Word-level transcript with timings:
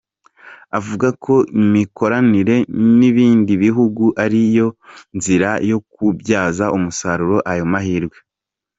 Avuga 0.77 1.07
ko 1.23 1.33
imikoranire 1.61 2.55
n’ibindi 2.99 3.53
bihugu 3.63 4.03
ari 4.23 4.41
yo 4.57 4.67
nzira 5.17 5.49
yo 5.69 5.77
kubyaza 5.93 6.65
umusaruro 6.77 7.37
ayo 7.53 7.65
mahirwe. 7.73 8.17